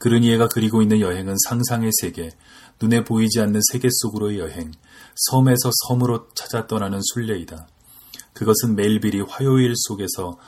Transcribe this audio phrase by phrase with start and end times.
[0.00, 2.30] 그르니에가 그리고 있는 여행은 상상의 세계,
[2.80, 4.72] 눈에 보이지 않는 세계 속으로의 여행,
[5.14, 7.68] 섬에서 섬으로 찾아 떠나는 순례이다.
[8.32, 10.38] 그것은 멜빌이 화요일 속에서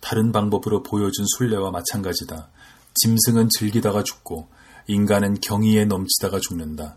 [0.00, 2.50] 다른 방법으로 보여준 순례와 마찬가지다.
[2.94, 4.48] 짐승은 즐기다가 죽고
[4.86, 6.96] 인간은 경의에 넘치다가 죽는다.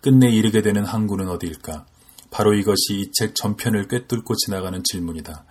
[0.00, 1.86] 끝내 이르게 되는 항구는 어디일까?
[2.30, 5.44] 바로 이것이 이 책 전편을 꿰뚫고 지나가는 질문이다.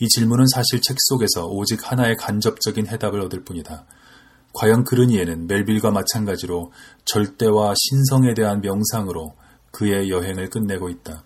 [0.00, 3.86] 이 질문은 사실 책 속에서 오직 하나의 간접적인 해답을 얻을 뿐이다.
[4.56, 6.72] 과연 그르니에는 멜빌과 마찬가지로
[7.04, 9.34] 절대와 신성에 대한 명상으로
[9.70, 11.24] 그의 여행을 끝내고 있다.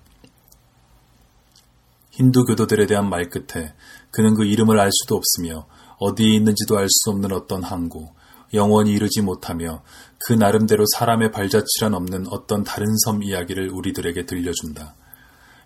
[2.11, 3.73] 힌두 교도들에 대한 말 끝에
[4.11, 8.09] 그는 그 이름을 알 수도 없으며 어디에 있는지도 알 수 없는 어떤 항구,
[8.53, 9.85] 영원히 이르지 못하며
[10.19, 14.97] 그 나름대로 사람의 발자취란 없는 어떤 다른 섬 이야기를 우리들에게 들려준다.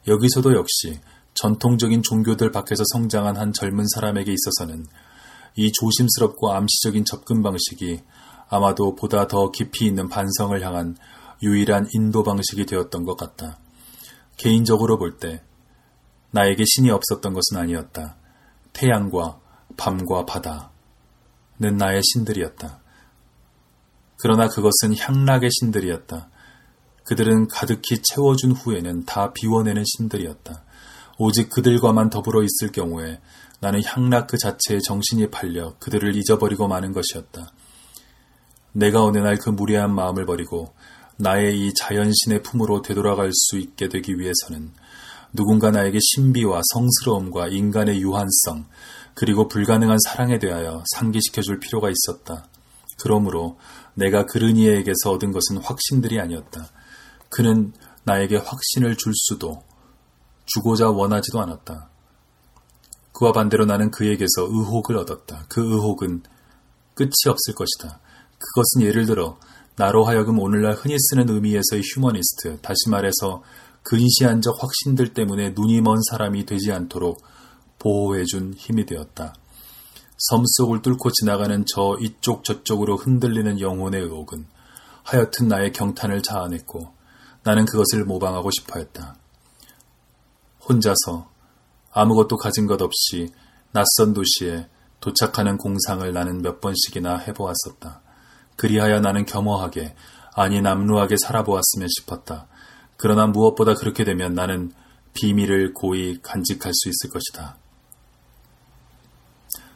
[0.06, 1.00] 여기서도 역시
[1.32, 4.84] 전통적인 종교들 밖에서 성장한 한 젊은 사람에게 있어서는
[5.56, 8.02] 이 조심스럽고 암시적인 접근 방식이
[8.48, 10.96] 아마도 보다 더 깊이 있는 반성을 향한
[11.42, 13.58] 유일한 인도 방식이 되었던 것 같다.
[14.36, 15.42] 개인적으로 볼 때
[16.30, 18.16] 나에게 신이 없었던 것은 아니었다.
[18.72, 19.38] 태양과
[19.76, 22.80] 밤과 바다는 나의 신들이었다.
[24.18, 26.30] 그러나 그것은 향락의 신들이었다.
[27.04, 30.64] 그들은 가득히 채워준 후에는 다 비워내는 신들이었다.
[31.18, 33.20] 오직 그들과만 더불어 있을 경우에
[33.60, 37.52] 나는 향락 그 자체에 정신이 팔려 그들을 잊어버리고 마는 것이었다.
[38.72, 40.74] 내가 어느 날 그 무례한 마음을 버리고
[41.16, 44.72] 나의 이 자연신의 품으로 되돌아갈 수 있게 되기 위해서는
[45.32, 48.66] 누군가 나에게 신비와 성스러움과 인간의 유한성,
[49.14, 52.48] 그리고 불가능한 사랑에 대하여 상기시켜 줄 필요가 있었다.
[52.98, 53.58] 그러므로
[53.94, 56.68] 내가 그르니에게서 얻은 것은 확신들이 아니었다.
[57.30, 57.72] 그는
[58.04, 59.62] 나에게 확신을 줄 수도
[60.46, 61.90] 주고자 원하지도 않았다.
[63.14, 65.46] 그와 반대로 나는 그에게서 의혹을 얻었다.
[65.48, 66.22] 그 의혹은
[66.94, 68.00] 끝이 없을 것이다.
[68.38, 69.38] 그것은 예를 들어
[69.76, 73.42] 나로 하여금 오늘날 흔히 쓰는 의미에서의 휴머니스트, 다시 말해서
[73.82, 77.22] 근시안적 확신들 때문에 눈이 먼 사람이 되지 않도록
[77.78, 79.34] 보호해준 힘이 되었다.
[80.16, 84.46] 섬 속을 뚫고 지나가는 저 이쪽 저쪽으로 흔들리는 영혼의 의혹은
[85.02, 86.92] 하여튼 나의 경탄을 자아냈고
[87.42, 89.16] 나는 그것을 모방하고 싶어 했다.
[90.66, 91.33] 혼자서
[91.94, 93.28] 아무것도 가진 것 없이
[93.72, 94.68] 낯선 도시에
[95.00, 98.02] 도착하는 공상을 나는 몇 번씩이나 해보았었다.
[98.56, 99.94] 그리하여 나는 겸허하게,
[100.34, 102.46] 아니 남루하게 살아보았으면 싶었다.
[102.96, 104.72] 그러나 무엇보다 그렇게 되면 나는
[105.14, 107.56] 비밀을 고이 간직할 수 있을 것이다.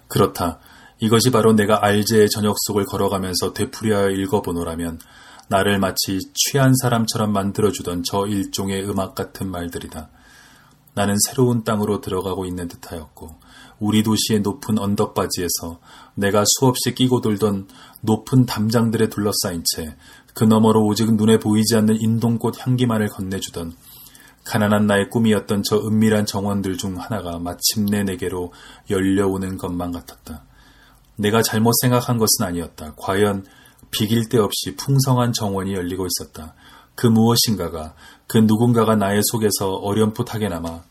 [0.08, 0.58] 그렇다.
[1.00, 4.98] 이것이 바로 내가 알제의 저녁 속을 걸어가면서 되풀이하여 읽어보노라면
[5.48, 10.10] 나를 마치 취한 사람처럼 만들어주던 저 일종의 음악 같은 말들이다.
[10.94, 13.36] 나는 새로운 땅으로 들어가고 있는 듯하였고
[13.78, 15.78] 우리 도시의 높은 언덕바지에서
[16.14, 17.68] 내가 수없이 끼고 돌던
[18.00, 19.96] 높은 담장들에 둘러싸인 채
[20.38, 23.74] 그 너머로 오직 눈에 보이지 않는 인동꽃 향기만을 건네주던
[24.44, 28.52] 가난한 나의 꿈이었던 저 은밀한 정원들 중 하나가 마침내 내게로
[28.88, 30.44] 열려오는 것만 같았다.
[31.16, 32.94] 내가 잘못 생각한 것은 아니었다.
[32.96, 33.46] 과연
[33.90, 36.54] 비길 데 없이 풍성한 정원이 열리고 있었다.
[36.94, 37.94] 그 무엇인가가,
[38.28, 40.82] 그 누군가가 나의 속에서 어렴풋하게나마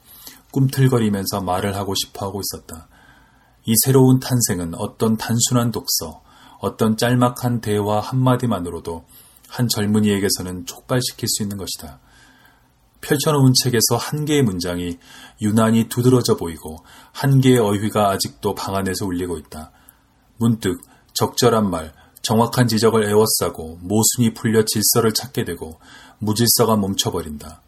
[0.52, 2.88] 꿈틀거리면서 말을 하고 싶어 하고 있었다.
[3.66, 6.24] 이 새로운 탄생은 어떤 단순한 독서,
[6.60, 9.06] 어떤 짤막한 대화 한마디만으로도
[9.50, 12.00] 한 젊은이에게서는 촉발시킬 수 있는 것이다.
[13.02, 14.98] 펼쳐놓은 책에서 한 개의 문장이
[15.42, 16.78] 유난히 두드러져 보이고
[17.12, 19.72] 한 개의 어휘가 아직도 방 안에서 울리고 있다.
[20.38, 20.82] 문득
[21.14, 25.80] 적절한 말, 정확한 지적을 애워싸고 모순이 풀려 질서를 찾게 되고
[26.20, 27.62] 무질서가 멈춰버린다.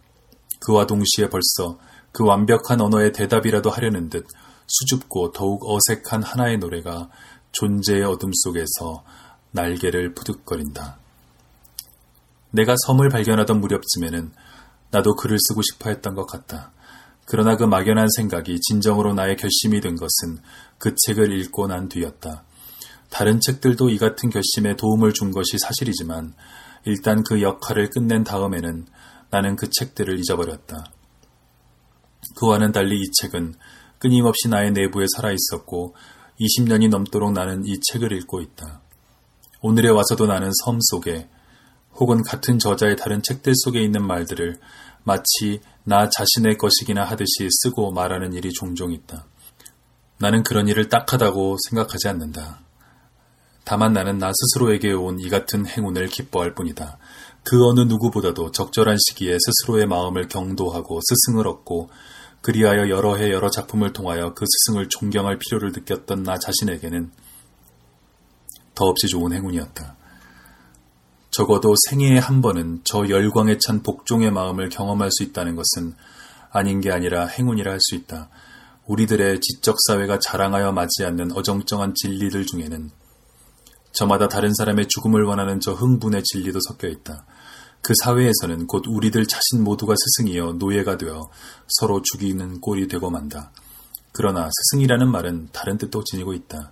[0.59, 1.79] 그와 동시에 벌써
[2.11, 4.25] 그 완벽한 언어의 대답이라도 하려는 듯
[4.67, 7.09] 수줍고 더욱 어색한 하나의 노래가
[7.51, 9.03] 존재의 어둠 속에서
[9.51, 10.99] 날개를 푸득거린다.
[12.51, 14.31] 내가 섬을 발견하던 무렵쯤에는
[14.91, 16.71] 나도 글을 쓰고 싶어 했던 것 같다.
[17.25, 20.41] 그러나 그 막연한 생각이 진정으로 나의 결심이 된 것은
[20.79, 22.43] 그 책을 읽고 난 뒤였다.
[23.09, 26.33] 다른 책들도 이 같은 결심에 도움을 준 것이 사실이지만
[26.85, 28.85] 일단 그 역할을 끝낸 다음에는
[29.31, 30.85] 나는 그 책들을 잊어버렸다.
[32.37, 33.55] 그와는 달리 이 책은
[33.97, 35.95] 끊임없이 나의 내부에 살아 있었고
[36.39, 38.81] 20년이 넘도록 나는 이 책을 읽고 있다.
[39.61, 41.27] 오늘에 와서도 나는 섬 속에
[41.95, 44.57] 혹은 같은 저자의 다른 책들 속에 있는 말들을
[45.03, 49.25] 마치 나 자신의 것이기나 하듯이 쓰고 말하는 일이 종종 있다.
[50.17, 52.61] 나는 그런 일을 딱하다고 생각하지 않는다.
[53.63, 56.97] 다만 나는 나 스스로에게 온 이 같은 행운을 기뻐할 뿐이다.
[57.43, 61.89] 그 어느 누구보다도 적절한 시기에 스스로의 마음을 경도하고 스승을 얻고
[62.41, 67.11] 그리하여 여러 해 여러 작품을 통하여 그 스승을 존경할 필요를 느꼈던 나 자신에게는
[68.75, 69.95] 더없이 좋은 행운이었다.
[71.31, 75.95] 적어도 생애에 한 번은 저 열광에 찬 복종의 마음을 경험할 수 있다는 것은
[76.51, 78.29] 아닌 게 아니라 행운이라 할 수 있다.
[78.87, 82.89] 우리들의 지적 사회가 자랑하여 맞지 않는 어정쩡한 진리들 중에는
[83.91, 87.25] 저마다 다른 사람의 죽음을 원하는 저 흥분의 진리도 섞여 있다.
[87.81, 91.29] 그 사회에서는 곧 우리들 자신 모두가 스승이여 노예가 되어
[91.79, 93.51] 서로 죽이는 꼴이 되고 만다.
[94.11, 96.71] 그러나 스승이라는 말은 다른 뜻도 지니고 있다.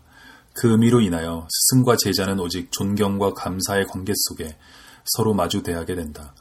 [0.53, 4.57] 그 의미로 인하여 스승과 제자는 오직 존경과 감사의 관계 속에
[5.05, 6.33] 서로 마주 대하게 된다.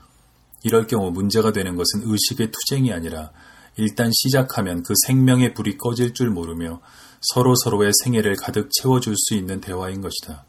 [0.63, 3.31] 이럴 경우 문제가 되는 것은 의식의 투쟁이 아니라
[3.77, 6.81] 일단 시작하면 그 생명의 불이 꺼질 줄 모르며
[7.21, 10.47] 서로 서로의 생애를 가득 채워줄 수 있는 대화인 것이다.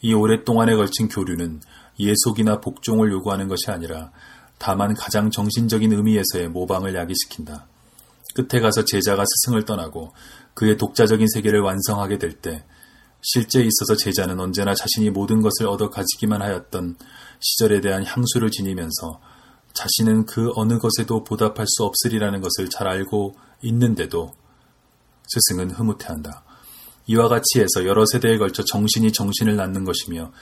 [0.00, 1.60] 이 오랫동안에 걸친 교류는
[1.98, 4.10] 예속이나 복종을 요구하는 것이 아니라
[4.58, 7.66] 다만 가장 정신적인 의미에서의 모방을 야기시킨다.
[8.34, 10.12] 끝에 가서 제자가 스승을 떠나고
[10.54, 12.64] 그의 독자적인 세계를 완성하게 될 때
[13.28, 16.96] 실제 있어서 제자는 언제나 자신이 모든 것을 얻어 가지기만 하였던
[17.40, 19.20] 시절에 대한 향수를 지니면서
[19.72, 24.32] 자신은 그 어느 것에도 보답할 수 없으리라는 것을 잘 알고 있는데도
[25.26, 26.44] 스승은 흐뭇해한다.
[27.06, 30.32] 이와 같이 해서 여러 세대에 걸쳐 정신이 정신을 낳는 것이며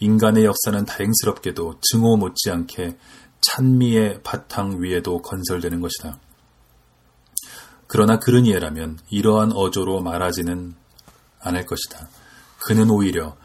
[0.00, 2.96] 인간의 역사는 다행스럽게도 증오 못지않게
[3.40, 6.18] 찬미의 바탕 위에도 건설되는 것이다.
[7.86, 10.74] 그러나 그르니에라면 이러한 어조로 말하지는
[11.40, 12.08] 않을 것이다.
[12.64, 13.36] 그는 오히려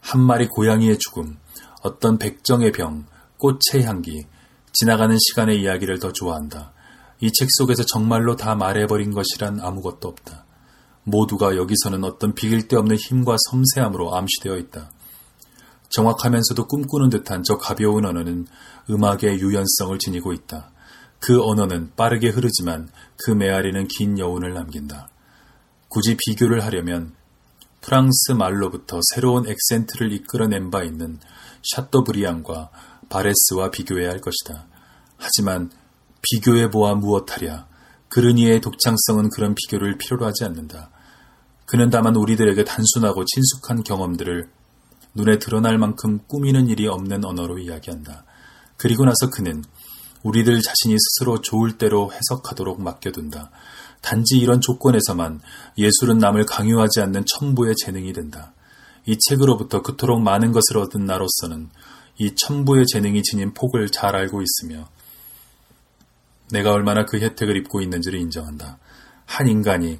[0.00, 1.36] 한 마리 고양이의 죽음,
[1.82, 3.06] 어떤 백정의 병,
[3.38, 4.26] 꽃의 향기,
[4.72, 6.72] 지나가는 시간의 이야기를 더 좋아한다.
[7.20, 10.44] 이 책 속에서 정말로 다 말해버린 것이란 아무것도 없다.
[11.10, 14.90] 모두가 여기서는 어떤 비길 데 없는 힘과 섬세함으로 암시되어 있다.
[15.90, 18.46] 정확하면서도 꿈꾸는 듯한 저 가벼운 언어는
[18.90, 20.70] 음악의 유연성을 지니고 있다.
[21.20, 25.08] 그 언어는 빠르게 흐르지만 그 메아리는 긴 여운을 남긴다.
[25.88, 27.14] 굳이 비교를 하려면
[27.80, 31.18] 프랑스 말로부터 새로운 액센트를 이끌어낸 바 있는
[31.62, 32.70] 샤토브리앙과
[33.08, 34.66] 바레스와 비교해야 할 것이다.
[35.16, 35.70] 하지만
[36.22, 37.66] 비교해 보아 무엇하랴.
[38.08, 40.90] 그르니의 독창성은 그런 비교를 필요로 하지 않는다.
[41.68, 44.48] 그는 다만 우리들에게 단순하고 친숙한 경험들을
[45.14, 48.24] 눈에 드러날 만큼 꾸미는 일이 없는 언어로 이야기한다.
[48.78, 49.62] 그리고 나서 그는
[50.22, 53.50] 우리들 자신이 스스로 좋을 대로 해석하도록 맡겨둔다.
[54.00, 55.40] 단지 이런 조건에서만
[55.76, 58.54] 예술은 남을 강요하지 않는 첨부의 재능이 된다.
[59.04, 61.68] 이 책으로부터 그토록 많은 것을 얻은 나로서는
[62.16, 64.88] 이 첨부의 재능이 지닌 폭을 잘 알고 있으며
[66.50, 68.78] 내가 얼마나 그 혜택을 입고 있는지를 인정한다.
[69.26, 69.98] 한 인간이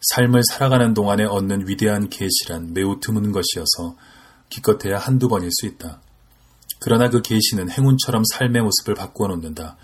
[0.00, 3.96] 삶을 살아가는 동안에 얻는 위대한 계시란 매우 드문 것이어서
[4.48, 6.00] 기껏해야 한두 번일 수 있다.
[6.80, 9.76] 그러나 그 계시는 행운처럼 삶의 모습을 바꾸어 놓는다.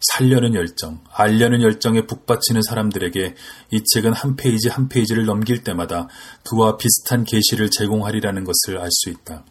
[0.00, 3.34] 살려는 열정, 알려는 열정에 북받치는 사람들에게
[3.72, 6.08] 이 책은 한 페이지 한 페이지를 넘길 때마다
[6.48, 9.44] 그와 비슷한 계시를 제공하리라는 것을 알 수 있다.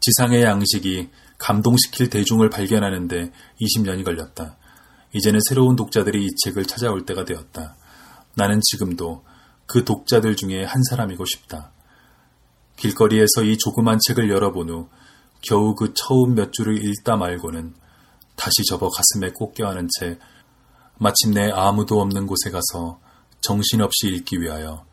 [0.00, 4.56] 지상의 양식이 감동시킬 대중을 발견하는데 20년이 걸렸다.
[5.14, 7.76] 이제는 새로운 독자들이 이 책을 찾아올 때가 되었다.
[8.34, 9.24] 나는 지금도
[9.66, 11.72] 그 독자들 중에 한 사람이고 싶다.
[12.76, 14.88] 길거리에서 이 조그만 책을 열어본 후
[15.40, 17.74] 겨우 그 처음 몇 줄을 읽다 말고는
[18.36, 20.18] 다시 접어 가슴에 꼭 껴안은 채
[20.98, 22.98] 마침내 아무도 없는 곳에 가서
[23.40, 24.84] 정신없이 읽기 위하여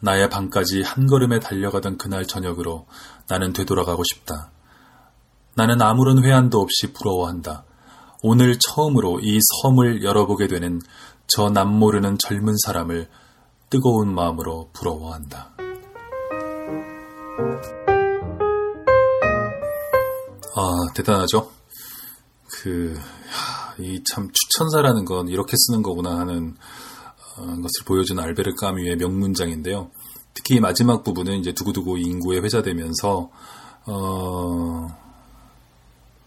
[0.00, 2.86] 나의 방까지 한 걸음에 달려가던 그날 저녁으로
[3.28, 4.50] 나는 되돌아가고 싶다.
[5.54, 7.64] 나는 아무런 회한도 없이 부러워한다.
[8.22, 10.80] 오늘 처음으로 이 섬을 열어보게 되는
[11.26, 13.08] 저 남모르는 젊은 사람을
[13.70, 15.50] 뜨거운 마음으로 부러워한다.
[20.54, 21.50] 아, 대단하죠?
[22.48, 22.94] 그,
[23.78, 26.54] 이 참 추천사라는 건 이렇게 쓰는 거구나 하는
[27.38, 29.90] 어, 것을 보여준 알베르 까뮤의 명문장인데요.
[30.34, 33.30] 특히 마지막 부분은 이제 두고두고 인구에 회자되면서
[33.86, 34.86] 어,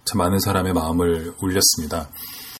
[0.06, 2.10] 참 많은 사람의 마음을 울렸습니다.